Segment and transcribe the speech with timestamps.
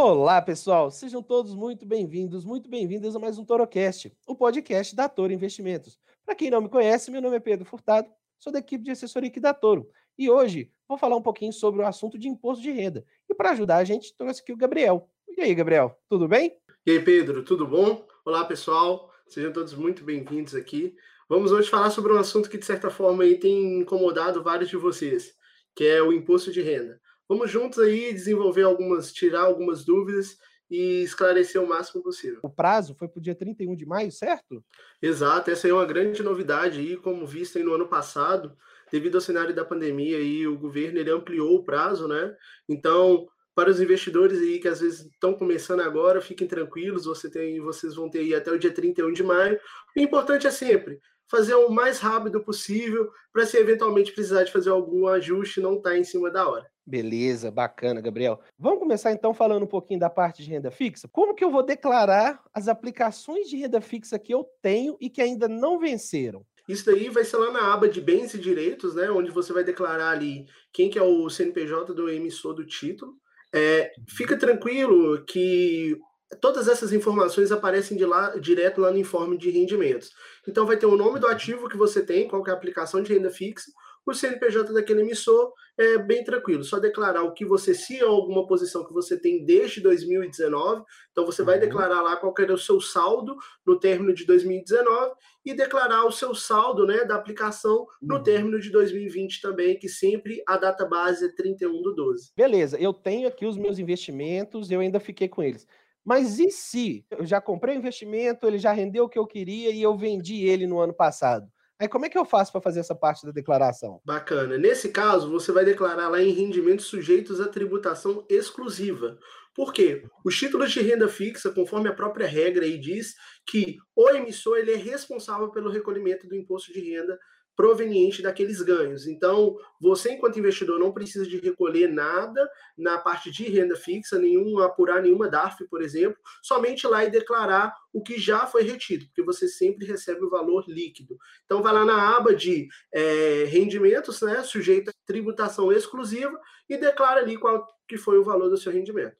[0.00, 0.92] Olá, pessoal!
[0.92, 5.98] Sejam todos muito bem-vindos, muito bem-vindas a mais um ToroCast, o podcast da Toro Investimentos.
[6.24, 9.28] Para quem não me conhece, meu nome é Pedro Furtado, sou da equipe de assessoria
[9.28, 9.90] aqui da Toro.
[10.16, 13.04] E hoje vou falar um pouquinho sobre o assunto de imposto de renda.
[13.28, 15.10] E para ajudar a gente, trouxe aqui o Gabriel.
[15.36, 16.56] E aí, Gabriel, tudo bem?
[16.86, 18.06] E aí, Pedro, tudo bom?
[18.24, 19.10] Olá, pessoal.
[19.26, 20.94] Sejam todos muito bem-vindos aqui.
[21.28, 24.76] Vamos hoje falar sobre um assunto que, de certa forma, aí, tem incomodado vários de
[24.76, 25.34] vocês,
[25.74, 27.00] que é o imposto de renda.
[27.28, 30.38] Vamos juntos aí desenvolver algumas, tirar algumas dúvidas
[30.70, 32.40] e esclarecer o máximo possível.
[32.42, 34.64] O prazo foi para o dia 31 de maio, certo?
[35.00, 38.56] Exato, essa é uma grande novidade aí, como vista no ano passado,
[38.90, 42.34] devido ao cenário da pandemia aí, o governo ele ampliou o prazo, né?
[42.68, 47.60] Então, para os investidores aí que às vezes estão começando agora, fiquem tranquilos, você tem,
[47.60, 49.58] vocês vão ter aí até o dia 31 de maio.
[49.96, 54.70] O importante é sempre fazer o mais rápido possível para se eventualmente precisar de fazer
[54.70, 56.66] algum ajuste não estar tá em cima da hora.
[56.88, 58.40] Beleza, bacana, Gabriel.
[58.58, 61.06] Vamos começar então falando um pouquinho da parte de renda fixa?
[61.06, 65.20] Como que eu vou declarar as aplicações de renda fixa que eu tenho e que
[65.20, 66.46] ainda não venceram?
[66.66, 69.10] Isso daí vai ser lá na aba de bens e direitos, né?
[69.10, 73.12] Onde você vai declarar ali quem que é o CNPJ do emissor do título.
[73.52, 75.94] É, fica tranquilo que
[76.40, 80.10] todas essas informações aparecem de lá, direto lá no informe de rendimentos.
[80.48, 83.02] Então vai ter o nome do ativo que você tem, qual que é a aplicação
[83.02, 83.70] de renda fixa,
[84.10, 88.46] o CNPJ daquele emissor é bem tranquilo, só declarar o que você, se é alguma
[88.46, 91.60] posição que você tem desde 2019, então você vai uhum.
[91.60, 96.34] declarar lá qual era o seu saldo no término de 2019 e declarar o seu
[96.34, 98.22] saldo né, da aplicação no uhum.
[98.22, 102.32] término de 2020 também, que sempre a data base é 31 do 12.
[102.36, 105.66] Beleza, eu tenho aqui os meus investimentos, eu ainda fiquei com eles.
[106.04, 109.70] Mas e se eu já comprei o investimento, ele já rendeu o que eu queria
[109.70, 111.46] e eu vendi ele no ano passado?
[111.80, 114.00] Aí como é que eu faço para fazer essa parte da declaração?
[114.04, 114.58] Bacana.
[114.58, 119.16] Nesse caso, você vai declarar lá em rendimentos sujeitos à tributação exclusiva.
[119.54, 120.04] Por quê?
[120.24, 123.14] Os títulos de renda fixa, conforme a própria regra aí diz,
[123.46, 127.18] que o emissor ele é responsável pelo recolhimento do imposto de renda
[127.58, 129.08] proveniente daqueles ganhos.
[129.08, 134.60] Então, você, enquanto investidor, não precisa de recolher nada na parte de renda fixa, nenhum
[134.60, 139.24] apurar nenhuma DARF, por exemplo, somente lá e declarar o que já foi retido, porque
[139.24, 141.18] você sempre recebe o valor líquido.
[141.44, 147.22] Então, vai lá na aba de é, rendimentos, né, sujeito a tributação exclusiva, e declara
[147.22, 149.16] ali qual que foi o valor do seu rendimento.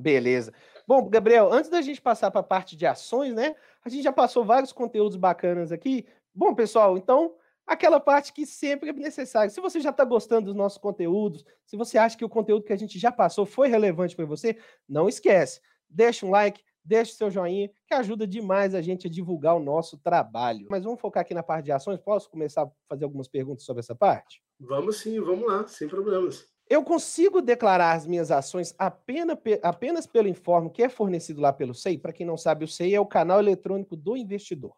[0.00, 0.54] Beleza.
[0.88, 3.54] Bom, Gabriel, antes da gente passar para a parte de ações, né?
[3.84, 6.06] A gente já passou vários conteúdos bacanas aqui.
[6.34, 7.34] Bom, pessoal, então
[7.66, 9.50] aquela parte que sempre é necessária.
[9.50, 12.72] Se você já está gostando dos nossos conteúdos, se você acha que o conteúdo que
[12.72, 14.56] a gente já passou foi relevante para você,
[14.88, 19.10] não esquece, deixa um like, deixa o seu joinha, que ajuda demais a gente a
[19.10, 20.66] divulgar o nosso trabalho.
[20.68, 21.98] Mas vamos focar aqui na parte de ações.
[21.98, 24.42] Posso começar a fazer algumas perguntas sobre essa parte?
[24.60, 26.46] Vamos sim, vamos lá, sem problemas.
[26.68, 31.74] Eu consigo declarar as minhas ações apenas, apenas pelo informe que é fornecido lá pelo
[31.74, 31.98] SEI?
[31.98, 34.74] Para quem não sabe, o SEI é o canal eletrônico do investidor.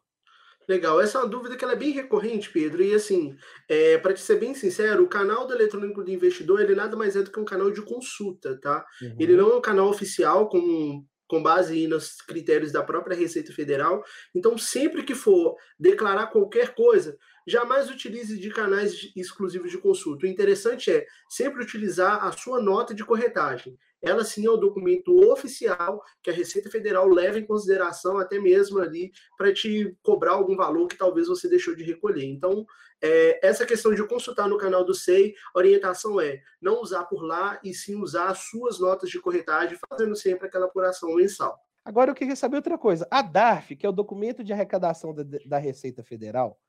[0.68, 2.82] Legal, essa é uma dúvida que é bem recorrente, Pedro.
[2.82, 3.36] E assim,
[3.68, 7.14] é, para te ser bem sincero, o canal do Eletrônico do Investidor ele nada mais
[7.14, 8.84] é do que um canal de consulta, tá?
[9.00, 9.16] Uhum.
[9.18, 14.02] Ele não é um canal oficial com, com base nos critérios da própria Receita Federal.
[14.34, 17.16] Então, sempre que for declarar qualquer coisa,
[17.46, 20.26] jamais utilize de canais exclusivos de consulta.
[20.26, 23.78] O interessante é sempre utilizar a sua nota de corretagem.
[24.06, 28.78] Ela sim é o documento oficial que a Receita Federal leva em consideração até mesmo
[28.78, 32.24] ali para te cobrar algum valor que talvez você deixou de recolher.
[32.24, 32.64] Então,
[33.02, 37.22] é, essa questão de consultar no canal do SEI, a orientação é não usar por
[37.22, 41.58] lá e sim usar as suas notas de corretagem, fazendo sempre aquela apuração mensal.
[41.84, 43.06] Agora eu queria saber outra coisa.
[43.10, 46.60] A DARF, que é o documento de arrecadação da, da Receita Federal,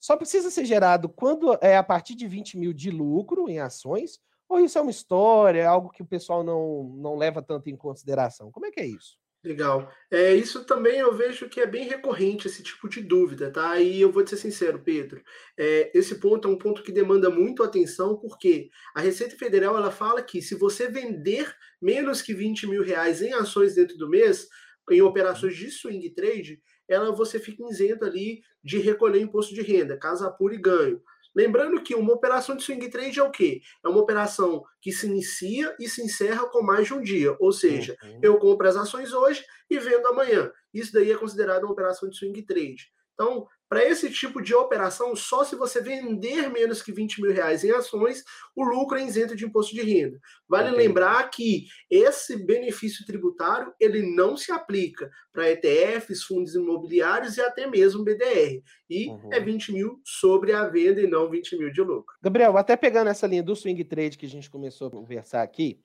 [0.00, 4.20] só precisa ser gerado quando é a partir de 20 mil de lucro em ações,
[4.48, 7.76] ou isso é uma história, é algo que o pessoal não, não leva tanto em
[7.76, 8.50] consideração?
[8.50, 9.16] Como é que é isso?
[9.44, 9.92] Legal.
[10.10, 13.78] É, isso também eu vejo que é bem recorrente, esse tipo de dúvida, tá?
[13.78, 15.22] E eu vou te ser sincero, Pedro,
[15.58, 19.90] é, esse ponto é um ponto que demanda muito atenção, porque a Receita Federal ela
[19.90, 24.48] fala que se você vender menos que 20 mil reais em ações dentro do mês,
[24.90, 26.58] em operações de swing trade,
[26.88, 31.02] ela você fica isento ali de recolher imposto de renda, caso apure ganho.
[31.34, 33.60] Lembrando que uma operação de swing trade é o quê?
[33.84, 37.36] É uma operação que se inicia e se encerra com mais de um dia.
[37.40, 38.20] Ou seja, uhum.
[38.22, 40.50] eu compro as ações hoje e vendo amanhã.
[40.72, 42.88] Isso daí é considerado uma operação de swing trade.
[43.14, 47.64] Então, para esse tipo de operação, só se você vender menos que 20 mil reais
[47.64, 48.22] em ações,
[48.54, 50.20] o lucro é isento de imposto de renda.
[50.48, 57.40] Vale lembrar que esse benefício tributário ele não se aplica para ETFs, fundos imobiliários e
[57.40, 58.62] até mesmo BDR.
[58.88, 59.30] E uhum.
[59.32, 62.14] é 20 mil sobre a venda e não 20 mil de lucro.
[62.22, 65.80] Gabriel, até pegando essa linha do swing trade que a gente começou a conversar aqui,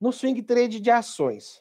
[0.00, 1.60] no swing trade de ações,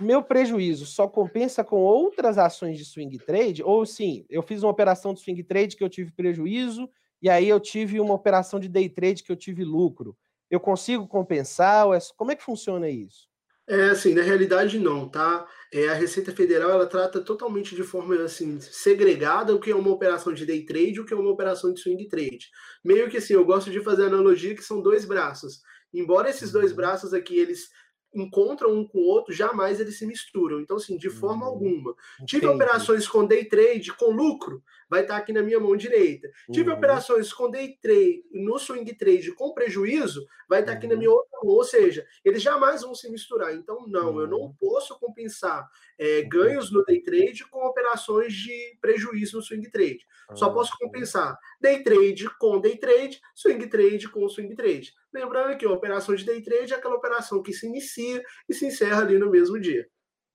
[0.00, 3.62] meu prejuízo só compensa com outras ações de swing trade?
[3.62, 6.88] Ou sim, eu fiz uma operação de swing trade que eu tive prejuízo,
[7.20, 10.16] e aí eu tive uma operação de day trade que eu tive lucro.
[10.50, 11.86] Eu consigo compensar?
[11.94, 13.28] É como é que funciona isso?
[13.68, 15.46] É assim, na realidade não, tá?
[15.70, 19.90] É, a Receita Federal ela trata totalmente de forma assim segregada o que é uma
[19.90, 22.48] operação de day trade e o que é uma operação de swing trade.
[22.82, 25.60] Meio que assim, eu gosto de fazer a analogia que são dois braços.
[25.92, 26.76] Embora esses dois uhum.
[26.76, 27.68] braços aqui eles
[28.14, 30.60] encontram um com o outro, jamais eles se misturam.
[30.60, 31.52] Então, assim, de forma uhum.
[31.52, 31.94] alguma.
[32.24, 32.62] Tive Entendi.
[32.62, 36.28] operações com day trade com lucro, vai estar aqui na minha mão direita.
[36.52, 36.76] Tive uhum.
[36.76, 41.16] operações com day trade no swing trade com prejuízo, vai estar aqui na minha uhum.
[41.16, 41.54] outra mão.
[41.54, 43.54] Ou seja, eles jamais vão se misturar.
[43.54, 44.20] Então, não, uhum.
[44.20, 44.54] eu não uhum.
[44.58, 45.68] posso compensar
[45.98, 50.00] é, ganhos no day trade com operações de prejuízo no swing trade.
[50.34, 54.92] Só posso compensar day trade com day trade, swing trade com swing trade.
[55.12, 58.66] Lembrando que a operação de day trade é aquela operação que se inicia e se
[58.66, 59.88] encerra ali no mesmo dia.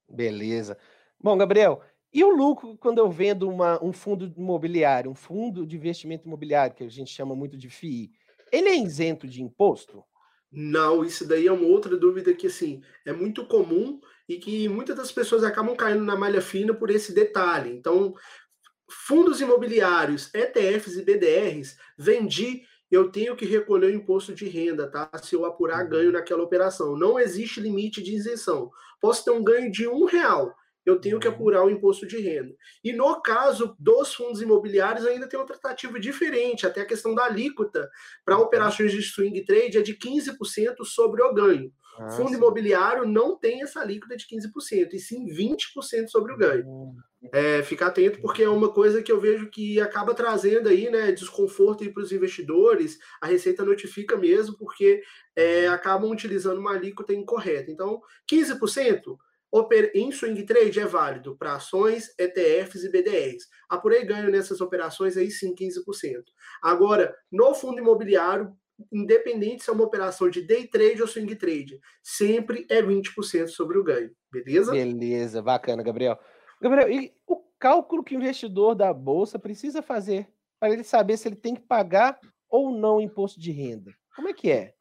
[0.09, 0.77] Beleza.
[1.19, 1.81] Bom, Gabriel,
[2.13, 6.75] e o lucro quando eu vendo uma, um fundo imobiliário, um fundo de investimento imobiliário,
[6.75, 8.11] que a gente chama muito de FII,
[8.51, 10.03] ele é isento de imposto?
[10.51, 13.99] Não, isso daí é uma outra dúvida que assim é muito comum
[14.29, 17.71] e que muitas das pessoas acabam caindo na malha fina por esse detalhe.
[17.71, 18.13] Então,
[18.87, 22.61] fundos imobiliários, ETFs e BDRs, vendi,
[22.91, 25.09] eu tenho que recolher o imposto de renda, tá?
[25.23, 25.89] Se eu apurar uhum.
[25.89, 26.95] ganho naquela operação.
[26.95, 28.69] Não existe limite de isenção.
[29.01, 31.33] Posso ter um ganho de um real eu tenho que uhum.
[31.33, 32.53] apurar o imposto de renda.
[32.83, 37.25] E no caso dos fundos imobiliários, ainda tem uma tratativa diferente, até a questão da
[37.25, 37.89] alíquota
[38.25, 38.43] para uhum.
[38.43, 41.71] operações de swing trade é de 15% sobre o ganho.
[41.97, 42.35] Ah, Fundo sim.
[42.35, 46.65] imobiliário não tem essa alíquota de 15%, e sim 20% sobre o ganho.
[46.65, 46.95] Uhum.
[47.31, 51.11] É, ficar atento, porque é uma coisa que eu vejo que acaba trazendo aí, né,
[51.11, 52.97] desconforto para os investidores.
[53.21, 55.01] A Receita notifica mesmo, porque
[55.35, 57.71] é, acabam utilizando uma alíquota incorreta.
[57.71, 59.17] Então, 15%
[59.93, 63.47] em swing trade é válido para ações, ETFs e BDRs.
[63.69, 66.23] Apurei ganho nessas operações aí sim 15%.
[66.61, 68.51] Agora, no fundo imobiliário,
[68.91, 73.77] independente se é uma operação de day trade ou swing trade, sempre é 20% sobre
[73.77, 74.11] o ganho.
[74.31, 74.71] Beleza?
[74.71, 76.17] Beleza, bacana, Gabriel.
[76.59, 80.27] Gabriel, e o cálculo que o investidor da bolsa precisa fazer
[80.59, 83.93] para ele saber se ele tem que pagar ou não imposto de renda?
[84.15, 84.73] Como é que é?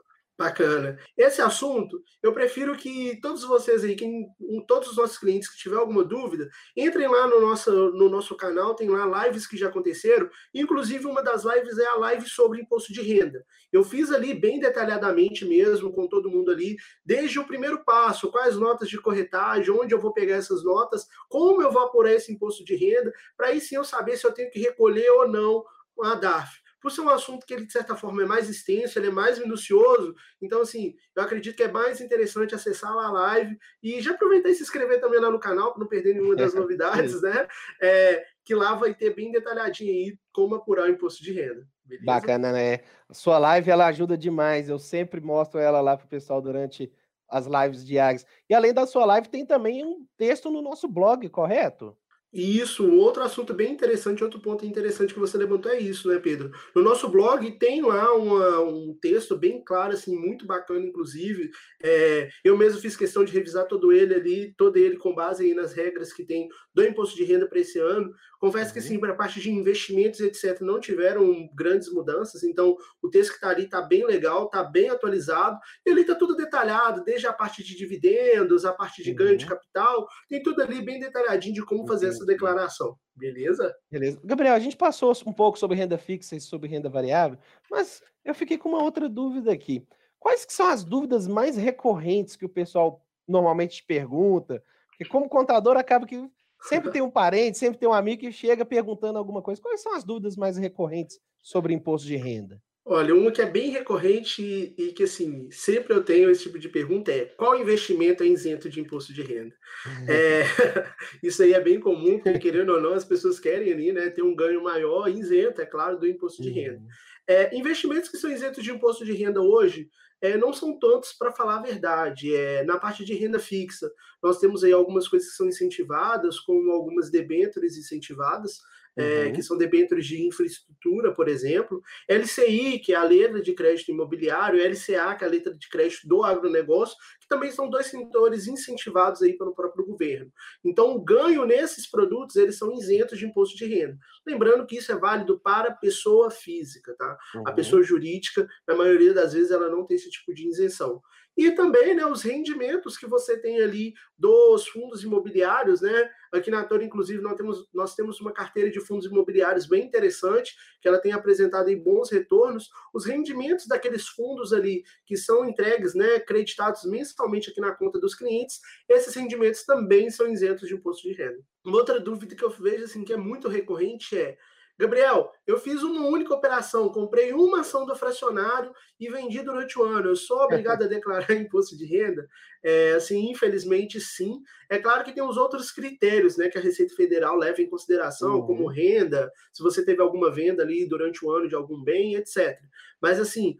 [0.42, 0.98] Bacana.
[1.16, 4.26] Esse assunto, eu prefiro que todos vocês aí, quem,
[4.66, 8.74] todos os nossos clientes que tiver alguma dúvida, entrem lá no nosso, no nosso canal,
[8.74, 10.28] tem lá lives que já aconteceram.
[10.52, 13.46] Inclusive, uma das lives é a live sobre imposto de renda.
[13.72, 18.56] Eu fiz ali bem detalhadamente mesmo, com todo mundo ali, desde o primeiro passo, quais
[18.56, 22.64] notas de corretagem, onde eu vou pegar essas notas, como eu vou apurar esse imposto
[22.64, 25.64] de renda, para aí sim eu saber se eu tenho que recolher ou não
[26.02, 29.06] a DARF por ser um assunto que ele, de certa forma, é mais extenso, ele
[29.06, 30.14] é mais minucioso.
[30.42, 34.50] Então, assim, eu acredito que é mais interessante acessar lá a live e já aproveitar
[34.50, 37.46] e se inscrever também lá no canal, para não perder nenhuma das novidades, né?
[37.80, 41.64] É, que lá vai ter bem detalhadinho aí como apurar o imposto de renda.
[41.84, 42.04] Beleza?
[42.04, 42.80] Bacana, né?
[43.08, 44.68] A sua live, ela ajuda demais.
[44.68, 46.92] Eu sempre mostro ela lá para o pessoal durante
[47.28, 48.26] as lives diárias.
[48.50, 51.96] E além da sua live, tem também um texto no nosso blog, correto?
[52.32, 56.18] E isso, outro assunto bem interessante, outro ponto interessante que você levantou é isso, né,
[56.18, 56.50] Pedro?
[56.74, 61.50] No nosso blog tem lá uma, um texto bem claro, assim, muito bacana, inclusive.
[61.82, 65.52] É, eu mesmo fiz questão de revisar todo ele ali, todo ele com base aí
[65.52, 68.10] nas regras que tem do imposto de renda para esse ano.
[68.40, 68.74] Confesso uhum.
[68.74, 73.30] que, sim, para a parte de investimentos, etc., não tiveram grandes mudanças, então o texto
[73.30, 77.26] que está ali está bem legal, está bem atualizado, e ali está tudo detalhado, desde
[77.26, 79.16] a parte de dividendos, a parte de uhum.
[79.16, 79.50] ganho de uhum.
[79.50, 82.96] capital, tem tudo ali bem detalhadinho de como fazer essa essa declaração.
[83.14, 83.74] Beleza?
[83.90, 84.20] Beleza.
[84.24, 87.38] Gabriel, a gente passou um pouco sobre renda fixa e sobre renda variável,
[87.70, 89.86] mas eu fiquei com uma outra dúvida aqui.
[90.18, 94.62] Quais que são as dúvidas mais recorrentes que o pessoal normalmente te pergunta?
[94.88, 96.28] Porque como contador acaba que
[96.62, 99.60] sempre tem um parente, sempre tem um amigo que chega perguntando alguma coisa.
[99.60, 102.62] Quais são as dúvidas mais recorrentes sobre imposto de renda?
[102.84, 106.68] Olha, uma que é bem recorrente e, que, assim, sempre eu tenho esse tipo de
[106.68, 109.54] pergunta é qual investimento é isento de imposto de renda?
[109.86, 110.06] Uhum.
[110.08, 110.42] É,
[111.22, 114.22] isso aí é bem comum, porque, querendo ou não, as pessoas querem ali, né, ter
[114.22, 116.78] um ganho maior, isento, é claro, do imposto de renda.
[116.78, 116.88] Uhum.
[117.28, 119.88] É, investimentos que são isentos de imposto de renda hoje
[120.20, 122.34] é, não são tantos para falar a verdade.
[122.34, 126.70] É, na parte de renda fixa, nós temos aí algumas coisas que são incentivadas, como
[126.70, 128.60] algumas debêntures incentivadas,
[128.96, 129.32] é, uhum.
[129.32, 134.60] que são debêntures de infraestrutura, por exemplo, LCI, que é a letra de crédito imobiliário,
[134.60, 139.22] LCA, que é a letra de crédito do agronegócio, que também são dois setores incentivados
[139.22, 140.30] aí pelo próprio governo.
[140.64, 143.96] Então, o ganho nesses produtos, eles são isentos de imposto de renda.
[144.26, 147.16] Lembrando que isso é válido para pessoa física, tá?
[147.34, 147.42] Uhum.
[147.46, 151.00] A pessoa jurídica, na maioria das vezes, ela não tem esse tipo de isenção.
[151.36, 156.10] E também né, os rendimentos que você tem ali dos fundos imobiliários, né?
[156.30, 160.54] Aqui na Torre, inclusive, nós temos, nós temos uma carteira de fundos imobiliários bem interessante,
[160.80, 162.70] que ela tem apresentado em bons retornos.
[162.92, 168.14] Os rendimentos daqueles fundos ali que são entregues, né, creditados mensalmente aqui na conta dos
[168.14, 171.40] clientes, esses rendimentos também são isentos de imposto de renda.
[171.64, 174.36] Uma outra dúvida que eu vejo assim que é muito recorrente é
[174.78, 179.82] Gabriel, eu fiz uma única operação, comprei uma ação do fracionário e vendi durante o
[179.82, 180.08] ano.
[180.08, 182.26] Eu sou obrigado a declarar imposto de renda?
[182.64, 184.40] É, assim, infelizmente, sim.
[184.70, 188.36] É claro que tem os outros critérios, né, que a Receita Federal leva em consideração,
[188.36, 188.46] uhum.
[188.46, 192.58] como renda, se você teve alguma venda ali durante o ano de algum bem, etc.
[193.00, 193.58] Mas assim,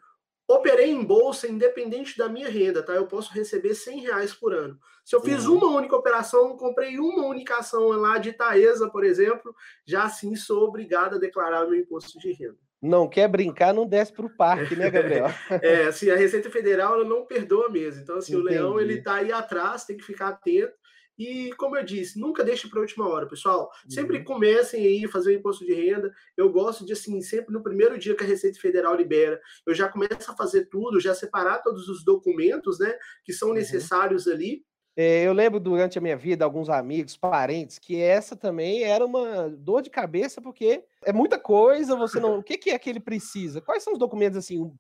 [0.55, 2.93] operei em bolsa independente da minha renda, tá?
[2.93, 4.79] Eu posso receber 100 reais por ano.
[5.05, 5.57] Se eu fiz uhum.
[5.57, 9.55] uma única operação, comprei uma única ação lá de Taesa, por exemplo,
[9.85, 12.59] já assim sou obrigado a declarar meu imposto de renda.
[12.83, 15.27] Não quer brincar, não desce para o parque, né, Gabriel?
[15.63, 18.03] é, assim, a Receita Federal ela não perdoa mesmo.
[18.03, 18.49] Então, assim, Entendi.
[18.49, 20.75] o leão ele tá aí atrás, tem que ficar atento.
[21.19, 23.71] E, como eu disse, nunca deixe para a última hora, pessoal.
[23.89, 24.25] Sempre uhum.
[24.25, 26.13] comecem aí a fazer o imposto de renda.
[26.37, 29.89] Eu gosto de, assim, sempre no primeiro dia que a Receita Federal libera, eu já
[29.89, 32.93] começo a fazer tudo, já separar todos os documentos, né,
[33.25, 33.55] que são uhum.
[33.55, 34.33] necessários uhum.
[34.33, 34.65] ali.
[34.97, 39.49] É, eu lembro durante a minha vida, alguns amigos, parentes, que essa também era uma
[39.49, 42.39] dor de cabeça, porque é muita coisa, você não.
[42.39, 43.61] O que, que é que ele precisa?
[43.61, 44.71] Quais são os documentos, assim,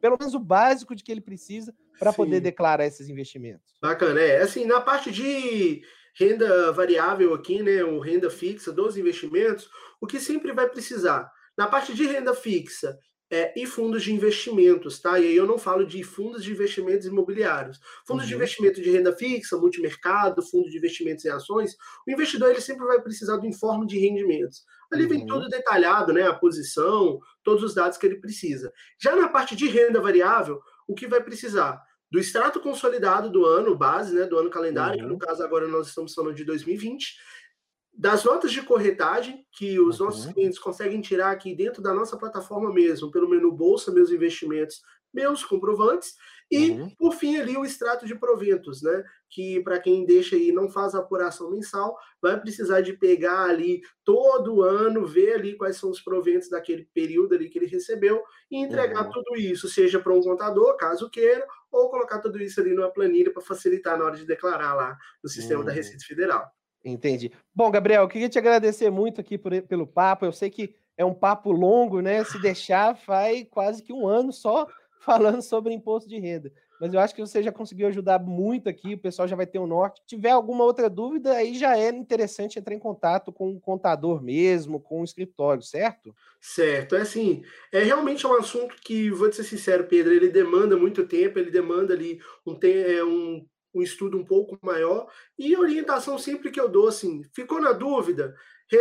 [0.00, 3.74] pelo menos o básico de que ele precisa para poder declarar esses investimentos.
[3.80, 4.42] Bacana, é.
[4.42, 5.82] Assim, na parte de
[6.14, 9.68] renda variável aqui, né, ou renda fixa dos investimentos,
[10.00, 11.30] o que sempre vai precisar?
[11.56, 12.98] Na parte de renda fixa,
[13.30, 15.18] é, e fundos de investimentos, tá?
[15.18, 17.78] E aí eu não falo de fundos de investimentos imobiliários.
[18.06, 18.28] Fundos uhum.
[18.30, 22.86] de investimento de renda fixa, multimercado, fundo de investimentos em ações, o investidor ele sempre
[22.86, 24.64] vai precisar do informe de rendimentos.
[24.90, 25.08] Ali uhum.
[25.10, 26.22] vem tudo detalhado, né?
[26.26, 28.72] A posição, todos os dados que ele precisa.
[28.98, 31.82] Já na parte de renda variável, o que vai precisar?
[32.10, 34.24] Do extrato consolidado do ano base, né?
[34.24, 35.06] Do ano calendário, uhum.
[35.06, 37.14] que no caso agora nós estamos falando de 2020
[37.98, 40.06] das notas de corretagem que os uhum.
[40.06, 44.80] nossos clientes conseguem tirar aqui dentro da nossa plataforma mesmo, pelo menu Bolsa, meus investimentos,
[45.12, 46.14] meus comprovantes,
[46.48, 46.90] e uhum.
[46.96, 49.02] por fim ali o extrato de proventos, né?
[49.28, 53.80] Que para quem deixa aí não faz a apuração mensal, vai precisar de pegar ali
[54.04, 58.58] todo ano, ver ali quais são os proventos daquele período ali que ele recebeu e
[58.58, 59.10] entregar uhum.
[59.10, 63.32] tudo isso, seja para um contador, caso queira, ou colocar tudo isso ali numa planilha
[63.32, 65.76] para facilitar na hora de declarar lá no sistema da uhum.
[65.76, 66.48] Receita Federal.
[66.84, 67.32] Entendi.
[67.54, 70.24] Bom, Gabriel, eu queria te agradecer muito aqui por, pelo papo.
[70.24, 72.24] Eu sei que é um papo longo, né?
[72.24, 74.66] Se deixar, faz quase que um ano só
[75.00, 76.52] falando sobre imposto de renda.
[76.80, 79.58] Mas eu acho que você já conseguiu ajudar muito aqui, o pessoal já vai ter
[79.58, 80.00] um norte.
[80.00, 84.22] Se tiver alguma outra dúvida, aí já é interessante entrar em contato com o contador
[84.22, 86.14] mesmo, com o escritório, certo?
[86.40, 87.42] Certo, é assim,
[87.72, 91.94] é realmente um assunto que, vou ser sincero, Pedro, ele demanda muito tempo, ele demanda
[91.94, 93.44] ali um, é, um
[93.78, 95.08] um estudo um pouco maior
[95.38, 98.34] e orientação sempre que eu dou assim, ficou na dúvida,
[98.70, 98.78] re,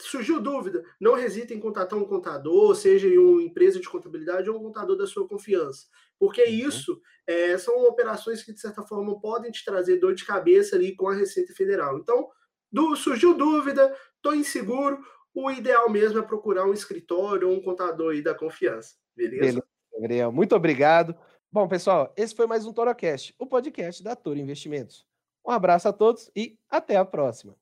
[0.00, 4.56] surgiu dúvida, não hesite em contatar um contador, seja em uma empresa de contabilidade ou
[4.56, 5.86] um contador da sua confiança,
[6.18, 6.68] porque uhum.
[6.68, 10.94] isso é, são operações que de certa forma podem te trazer dor de cabeça ali
[10.94, 11.98] com a Receita Federal.
[11.98, 12.28] Então,
[12.70, 14.98] do, surgiu dúvida, estou inseguro,
[15.34, 19.40] o ideal mesmo é procurar um escritório ou um contador aí da confiança, beleza?
[19.40, 21.16] beleza Gabriel, muito obrigado.
[21.56, 25.06] Bom, pessoal, esse foi mais um ToroCast, o podcast da Toro Investimentos.
[25.42, 27.56] Um abraço a todos e até a próxima.